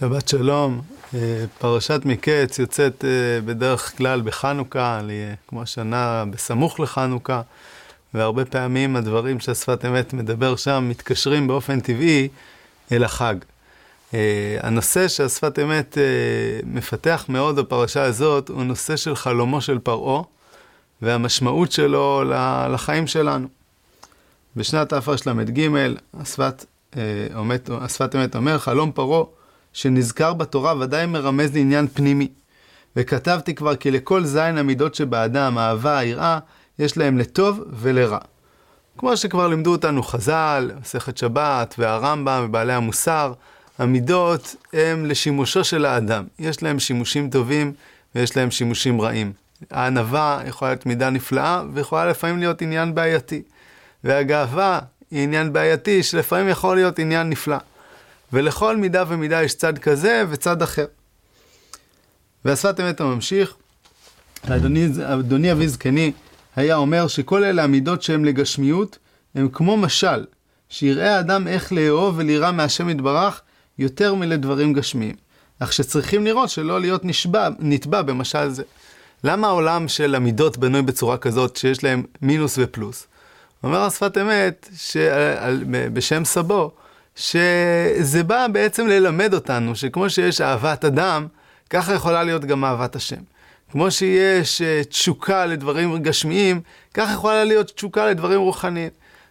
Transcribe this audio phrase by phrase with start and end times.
[0.00, 0.80] שבת שלום,
[1.14, 5.00] אה, פרשת מקץ יוצאת אה, בדרך כלל בחנוכה,
[5.48, 7.42] כמו השנה בסמוך לחנוכה,
[8.14, 12.28] והרבה פעמים הדברים שהשפת אמת מדבר שם מתקשרים באופן טבעי
[12.92, 13.34] אל החג.
[14.14, 15.98] אה, הנושא שהשפת אמת
[16.64, 20.22] מפתח מאוד בפרשה הזאת הוא נושא של חלומו של פרעה
[21.02, 22.24] והמשמעות שלו
[22.70, 23.48] לחיים שלנו.
[24.56, 25.68] בשנת תרל"ג,
[27.80, 29.37] השפת אמת אומר, חלום פרעה
[29.72, 32.28] שנזכר בתורה ודאי מרמז לעניין פנימי.
[32.96, 36.38] וכתבתי כבר כי לכל זין המידות שבאדם, אהבה, יראה,
[36.78, 38.18] יש להם לטוב ולרע.
[38.98, 43.32] כמו שכבר לימדו אותנו חז"ל, מסכת שבת והרמב"ם ובעלי המוסר,
[43.78, 46.24] המידות הם לשימושו של האדם.
[46.38, 47.72] יש להם שימושים טובים
[48.14, 49.32] ויש להם שימושים רעים.
[49.70, 53.42] הענווה יכולה להיות מידה נפלאה ויכולה לפעמים להיות עניין בעייתי.
[54.04, 57.56] והגאווה היא עניין בעייתי שלפעמים יכול להיות עניין נפלא.
[58.32, 60.86] ולכל מידה ומידה יש צד כזה וצד אחר.
[62.44, 63.54] והשפת אמת הממשיך,
[64.42, 66.12] אדוני, אדוני אבי זקני
[66.56, 68.98] היה אומר שכל אלה המידות שהן לגשמיות,
[69.34, 70.24] הם כמו משל,
[70.68, 73.40] שיראה האדם איך לאהוב ולירא מהשם יתברך
[73.78, 75.14] יותר מלדברים גשמיים.
[75.58, 78.62] אך שצריכים לראות שלא להיות נשבע, נתבע במשל זה.
[79.24, 83.06] למה העולם של המידות בנוי בצורה כזאת שיש להם מינוס ופלוס?
[83.62, 86.70] אומר השפת אמת שבשם סבו,
[87.18, 91.26] שזה בא בעצם ללמד אותנו שכמו שיש אהבת אדם,
[91.70, 93.20] ככה יכולה להיות גם אהבת השם.
[93.70, 96.60] כמו שיש אה, תשוקה לדברים גשמיים,
[96.94, 98.90] ככה יכולה להיות תשוקה לדברים רוחניים.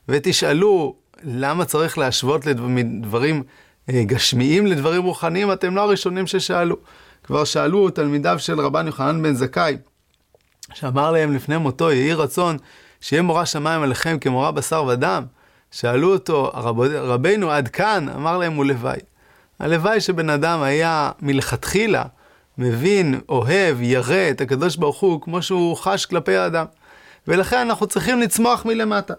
[0.09, 3.43] ותשאלו, למה צריך להשוות לדברים
[3.89, 5.51] אה, גשמיים לדברים רוחניים?
[5.51, 6.75] אתם לא הראשונים ששאלו.
[7.23, 9.77] כבר שאלו תלמידיו של רבן יוחנן בן זכאי,
[10.73, 12.57] שאמר להם לפני מותו, יהי רצון
[13.01, 15.23] שיהיה מורא שמיים עליכם כמורא בשר ודם.
[15.71, 18.09] שאלו אותו, רב, רבנו עד כאן?
[18.09, 18.99] אמר להם, הוא לוואי.
[19.59, 22.03] הלוואי שבן אדם היה מלכתחילה
[22.57, 26.65] מבין, אוהב, ירא את הקדוש ברוך הוא כמו שהוא חש כלפי האדם.
[27.27, 29.13] ולכן אנחנו צריכים לצמוח מלמטה.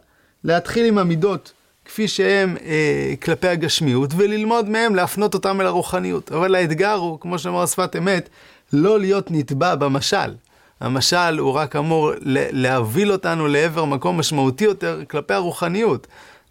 [0.44, 1.52] להתחיל עם המידות
[1.84, 6.32] כפי שהם אה, כלפי הגשמיות, וללמוד מהם, להפנות אותם אל הרוחניות.
[6.32, 8.28] אבל האתגר הוא, כמו שאמר שפת אמת,
[8.72, 10.34] לא להיות נתבע במשל.
[10.80, 12.12] המשל הוא רק אמור
[12.52, 16.06] להוביל אותנו לעבר מקום משמעותי יותר כלפי הרוחניות.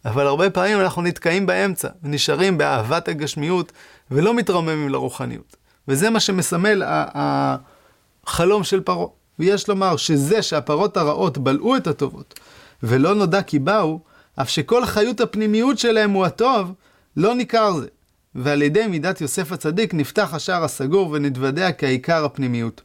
[0.08, 3.72] אבל הרבה פעמים אנחנו נתקעים באמצע, ונשארים באהבת הגשמיות,
[4.12, 5.56] ולא מתרוממים לרוחניות.
[5.88, 9.08] וזה מה שמסמל החלום של פרעה.
[9.40, 12.40] ויש לומר שזה שהפרות הרעות בלעו את הטובות,
[12.84, 14.00] ולא נודע כי באו,
[14.42, 16.74] אף שכל חיות הפנימיות שלהם הוא הטוב,
[17.18, 17.88] לא ניכר זה.
[18.36, 22.82] ועל ידי מידת יוסף הצדיק נפתח השער הסגור ונתוודע כעיקר הפנימיות.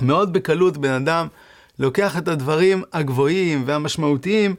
[0.00, 1.26] מאוד בקלות בן אדם
[1.78, 4.54] לוקח את הדברים הגבוהים והמשמעותיים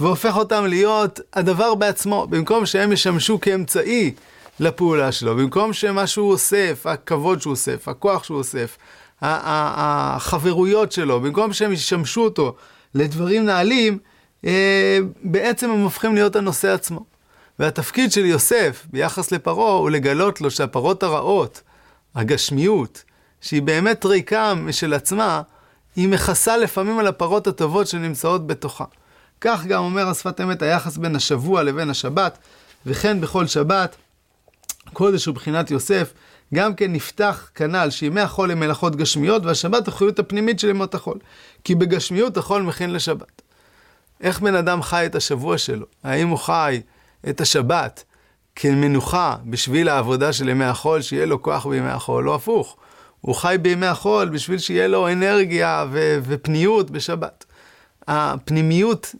[0.00, 4.14] והופך אותם להיות הדבר בעצמו, במקום שהם ישמשו כאמצעי
[4.60, 8.76] לפעולה שלו, במקום שמה שהוא אוסף, הכבוד שהוא אוסף, הכוח שהוא אוסף,
[9.22, 12.54] החברויות שלו, במקום שהם ישמשו אותו
[12.94, 13.98] לדברים נעלים,
[14.44, 17.04] אה, בעצם הם הופכים להיות הנושא עצמו.
[17.58, 21.62] והתפקיד של יוסף ביחס לפרעה הוא לגלות לו שהפרות הרעות,
[22.14, 23.04] הגשמיות,
[23.40, 25.42] שהיא באמת ריקה משל עצמה,
[25.96, 28.84] היא מכסה לפעמים על הפרות הטובות שנמצאות בתוכה.
[29.40, 32.38] כך גם אומר השפת אמת היחס בין השבוע לבין השבת,
[32.86, 33.96] וכן בכל שבת,
[34.92, 36.12] קודש ובחינת יוסף,
[36.54, 41.18] גם כן נפתח כנ"ל שימי החול הם מלאכות גשמיות, והשבת החוליות הפנימית של ימות החול.
[41.64, 43.42] כי בגשמיות החול מכין לשבת.
[44.20, 45.86] איך בן אדם חי את השבוע שלו?
[46.04, 46.80] האם הוא חי
[47.28, 48.04] את השבת
[48.56, 52.76] כמנוחה בשביל העבודה של ימי החול, שיהיה לו כוח בימי החול, לא הפוך.
[53.20, 57.44] הוא חי בימי החול בשביל שיהיה לו אנרגיה ו- ופניות בשבת.
[58.08, 59.14] הפנימיות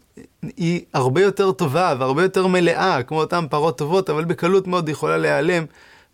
[0.57, 5.17] היא הרבה יותר טובה והרבה יותר מלאה, כמו אותן פרות טובות, אבל בקלות מאוד יכולה
[5.17, 5.65] להיעלם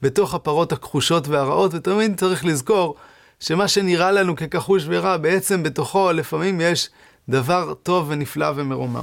[0.02, 2.94] בתוך הפרות הכחושות והרעות, ותמיד צריך לזכור
[3.40, 6.90] שמה שנראה לנו ככחוש ורע, בעצם בתוכו לפעמים יש
[7.28, 9.02] דבר טוב ונפלא ומרומם.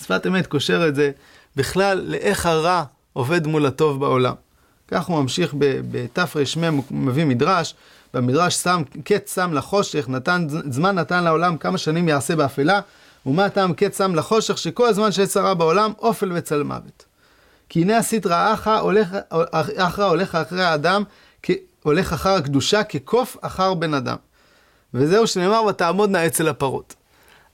[0.00, 1.10] שפת אמת קושר את זה
[1.56, 4.34] בכלל לאיך הרע עובד מול הטוב בעולם.
[4.90, 7.74] כך הוא ממשיך בתרמ, מביא מדרש,
[8.14, 12.80] במדרש שם, קץ שם לחושך, נתן, זמן נתן לעולם כמה שנים יעשה באפלה,
[13.26, 17.04] ומה הטעם קץ שם לחושך, שכל הזמן שיש צרה בעולם, אופל וצל מוות.
[17.68, 19.08] כי הנה הסטרא אחרא הולך,
[19.96, 21.02] הולך אחרי האדם,
[21.82, 24.16] הולך אחר הקדושה כקוף אחר בן אדם.
[24.94, 26.94] וזהו שנאמר, ותעמודנה אצל הפרות.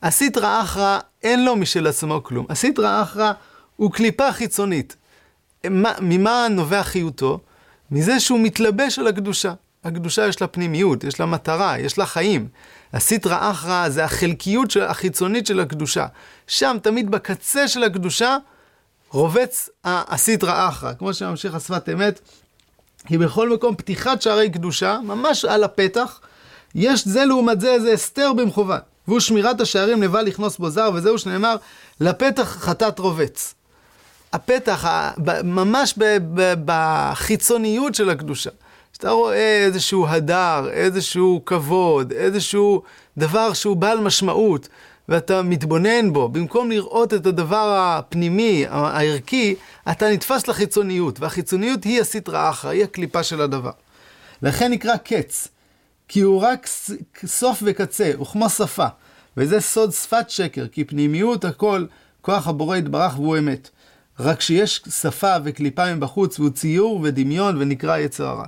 [0.03, 2.47] הסטרא אחרא אין לו משל עצמו כלום.
[2.49, 3.33] הסטרא אחרא
[3.77, 4.97] הוא קליפה חיצונית.
[6.01, 7.39] ממה נובע חיותו?
[7.91, 9.53] מזה שהוא מתלבש על הקדושה.
[9.85, 12.49] הקדושה יש לה פנימיות, יש לה מטרה, יש לה חיים.
[12.93, 16.07] הסיטרא אחרא זה החלקיות של, החיצונית של הקדושה.
[16.47, 18.37] שם, תמיד בקצה של הקדושה,
[19.11, 20.93] רובץ הסיטרא אחרא.
[20.93, 22.21] כמו שממשיך השפת אמת,
[23.07, 26.21] כי בכל מקום פתיחת שערי קדושה, ממש על הפתח,
[26.75, 28.81] יש זה לעומת זה איזה הסתר במכוון.
[29.09, 31.57] והוא שמירת השערים לבל לכנוס בו זר, וזהו שנאמר,
[32.01, 33.55] לפתח חטאת רובץ.
[34.33, 34.85] הפתח,
[35.45, 35.95] ממש
[36.65, 38.51] בחיצוניות של הקדושה.
[38.93, 42.83] שאתה רואה איזשהו הדר, איזשהו כבוד, איזשהו
[43.19, 44.69] דבר שהוא בעל משמעות,
[45.09, 49.55] ואתה מתבונן בו, במקום לראות את הדבר הפנימי, הערכי,
[49.91, 53.71] אתה נתפס לחיצוניות, והחיצוניות היא הסטרא אחרא, היא הקליפה של הדבר.
[54.43, 55.49] לכן נקרא קץ,
[56.09, 56.69] כי הוא רק
[57.27, 58.87] סוף וקצה, הוא כמו שפה,
[59.37, 61.85] וזה סוד שפת שקר, כי פנימיות הכל,
[62.23, 63.71] כוח הבורא יתברך והוא אמת.
[64.21, 68.47] רק שיש שפה וקליפה מבחוץ, והוא ציור ודמיון ונקרא יצר הרע.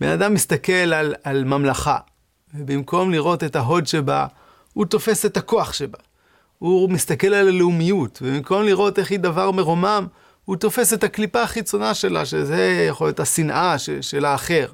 [0.00, 1.98] בן אדם מסתכל על, על ממלכה,
[2.54, 4.26] ובמקום לראות את ההוד שבה,
[4.72, 5.98] הוא תופס את הכוח שבה.
[6.58, 10.06] הוא מסתכל על הלאומיות, ובמקום לראות איך היא דבר מרומם,
[10.44, 14.66] הוא תופס את הקליפה החיצונה שלה, שזה יכול להיות השנאה של האחר.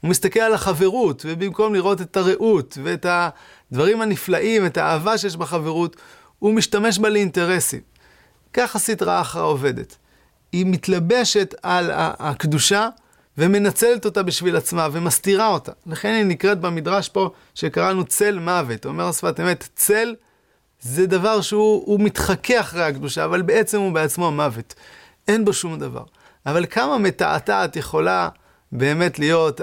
[0.00, 5.96] הוא מסתכל על החברות, ובמקום לראות את הרעות ואת הדברים הנפלאים, את האהבה שיש בחברות,
[6.38, 7.97] הוא משתמש בה לאינטרסים.
[8.52, 9.96] ככה סדרה אחרא עובדת.
[10.52, 12.88] היא מתלבשת על הקדושה
[13.38, 15.72] ומנצלת אותה בשביל עצמה ומסתירה אותה.
[15.86, 18.86] לכן היא נקראת במדרש פה, שקראנו צל מוות.
[18.86, 20.14] אומר השפת אמת, צל
[20.80, 24.74] זה דבר שהוא מתחכה אחרי הקדושה, אבל בעצם הוא בעצמו מוות.
[25.28, 26.04] אין בו שום דבר.
[26.46, 28.28] אבל כמה מתעתעת יכולה
[28.72, 29.60] באמת להיות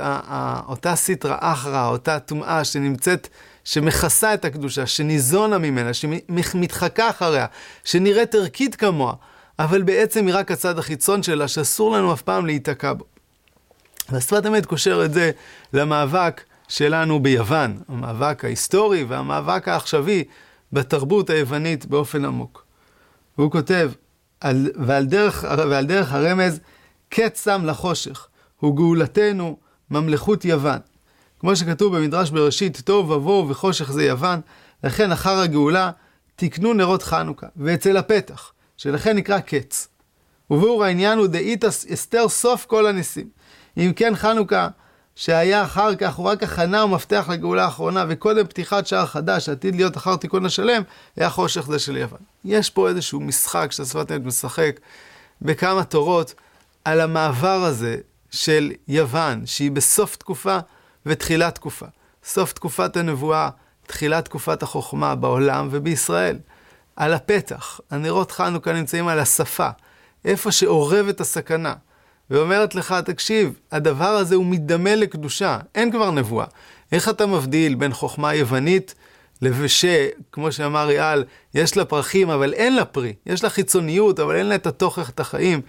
[0.67, 3.27] אותה סיטרא אחרא, אותה טומאה שנמצאת,
[3.65, 7.45] שמכסה את הקדושה, שניזונה ממנה, שמתחקה אחריה,
[7.83, 9.13] שנראית ערכית כמוה,
[9.59, 13.05] אבל בעצם היא רק הצד החיצון שלה, שאסור לנו אף פעם להיתקע בו.
[14.09, 15.31] והשפת אמת קושר את זה
[15.73, 20.23] למאבק שלנו ביוון, המאבק ההיסטורי והמאבק העכשווי
[20.73, 22.65] בתרבות היוונית באופן עמוק.
[23.37, 23.91] והוא כותב,
[24.39, 26.59] על, ועל, דרך, ועל דרך הרמז,
[27.09, 28.27] קץ שם לחושך,
[28.59, 29.57] הוא גאולתנו,
[29.91, 30.79] ממלכות יוון.
[31.45, 34.41] כמו שכתוב במדרש בראשית, תוהו ובוהו וחושך זה יוון,
[34.83, 35.91] לכן אחר הגאולה
[36.35, 39.87] תקנו נרות חנוכה, ואצל הפתח, שלכן נקרא קץ.
[40.51, 43.29] וביאור העניין הוא דאית אסתר סוף כל הניסים.
[43.77, 44.67] אם כן חנוכה,
[45.15, 49.97] שהיה אחר כך, הוא רק הכנה ומפתח לגאולה האחרונה, וקודם פתיחת שער חדש, שעתיד להיות
[49.97, 50.81] אחר תיקון השלם,
[51.15, 52.19] היה חושך זה של יוון.
[52.45, 54.79] יש פה איזשהו משחק שהשפת אמת משחק
[55.41, 56.33] בכמה תורות
[56.85, 57.97] על המעבר הזה
[58.31, 60.59] של יוון, שהיא בסוף תקופה
[61.05, 61.85] ותחילת תקופה.
[62.23, 63.49] סוף תקופת הנבואה,
[63.87, 66.37] תחילת תקופת החוכמה בעולם ובישראל.
[66.95, 69.69] על הפתח, הנרות חנוכה נמצאים על השפה,
[70.25, 71.73] איפה שאורבת הסכנה.
[72.29, 76.45] ואומרת לך, תקשיב, הדבר הזה הוא מתדמה לקדושה, אין כבר נבואה.
[76.91, 78.95] איך אתה מבדיל בין חוכמה יוונית
[79.41, 81.23] לבשה, כמו שאמר ריאל,
[81.53, 83.13] יש לה פרחים, אבל אין לה פרי.
[83.25, 85.61] יש לה חיצוניות, אבל אין לה את התוכח, את החיים.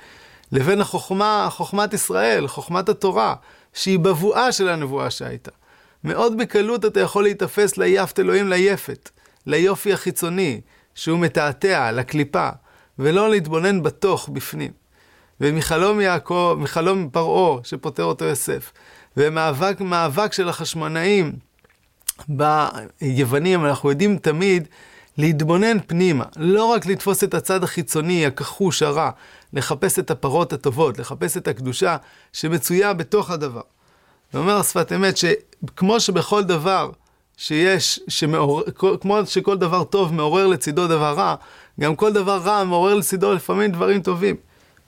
[0.52, 3.34] לבין החוכמה, חוכמת ישראל, חוכמת התורה,
[3.76, 5.50] שהיא בבואה של הנבואה שהייתה.
[6.04, 9.10] מאוד בקלות אתה יכול להיתפס ליפת אלוהים ליפת,
[9.46, 10.60] ליופי החיצוני,
[10.94, 12.48] שהוא מתעתע, לקליפה,
[12.98, 14.70] ולא להתבונן בתוך, בפנים.
[15.40, 18.72] ומחלום יעקב, מחלום פרעה שפוטר אותו יוסף,
[19.16, 21.32] ומאבק מאבק של החשמונאים
[22.28, 24.68] ביוונים, אנחנו יודעים תמיד
[25.18, 29.10] להתבונן פנימה, לא רק לתפוס את הצד החיצוני, הכחוש, הרע,
[29.52, 31.96] לחפש את הפרות הטובות, לחפש את הקדושה
[32.32, 33.60] שמצויה בתוך הדבר.
[34.34, 36.90] ואומר השפת אמת שכמו שבכל דבר
[37.36, 38.62] שיש, שמעור...
[39.00, 41.34] כמו שכל דבר טוב מעורר לצידו דבר רע,
[41.80, 44.36] גם כל דבר רע מעורר לצידו לפעמים דברים טובים.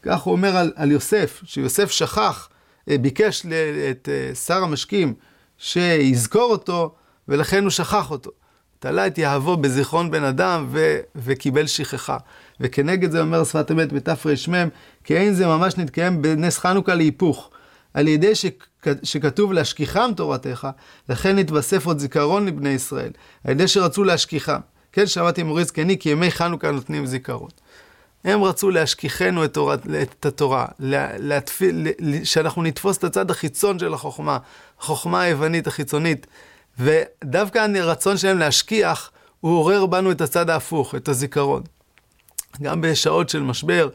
[0.03, 2.49] כך הוא אומר על, על יוסף, שיוסף שכח,
[2.91, 3.47] אה, ביקש
[3.91, 5.15] את אה, שר המשקים
[5.59, 6.95] שיזכור אותו,
[7.29, 8.31] ולכן הוא שכח אותו.
[8.79, 12.17] תלה את יהבו בזיכרון בן אדם ו, וקיבל שכחה.
[12.61, 14.69] וכנגד זה אומר שפת אמת בתרמ,
[15.05, 17.51] כי אין זה ממש נתקיים בנס חנוכה להיפוך.
[17.95, 18.67] על ידי שכ,
[19.03, 20.69] שכתוב להשכיחם תורתך,
[21.09, 23.11] לכן התווסף עוד זיכרון לבני ישראל.
[23.45, 24.61] על ידי שרצו להשכיחם.
[24.93, 27.51] כן, שמעתי מורי זקני, כי ימי חנוכה נותנים זיכרון.
[28.25, 31.87] הם רצו להשכיחנו את, תורת, את התורה, להתפיל,
[32.25, 34.39] שאנחנו נתפוס את הצד החיצון של החוכמה,
[34.81, 36.27] החוכמה היוונית החיצונית,
[36.79, 41.63] ודווקא הרצון שלהם להשכיח, הוא עורר בנו את הצד ההפוך, את הזיכרון.
[42.63, 43.89] גם בשעות של משבר,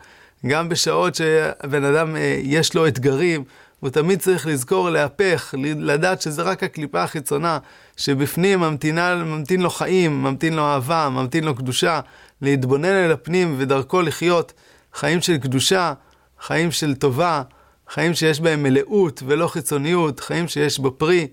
[0.45, 3.43] גם בשעות שבן אדם אה, יש לו אתגרים,
[3.83, 7.57] הוא תמיד צריך לזכור, להפך, לדעת שזה רק הקליפה החיצונה,
[7.97, 11.99] שבפנים ממתינה, ממתין לו חיים, ממתין לו אהבה, ממתין לו קדושה,
[12.41, 14.53] להתבונן אל הפנים ודרכו לחיות
[14.93, 15.93] חיים של קדושה,
[16.41, 17.41] חיים של טובה,
[17.89, 21.27] חיים שיש בהם מלאות ולא חיצוניות, חיים שיש בו פרי,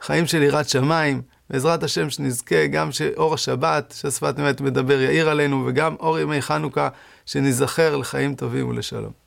[0.00, 1.22] חיים של יראת שמיים.
[1.50, 6.88] בעזרת השם שנזכה גם שאור השבת, שהשפת אמת מדבר, יאיר עלינו, וגם אור ימי חנוכה,
[7.26, 9.25] שניזכר לחיים טובים ולשלום.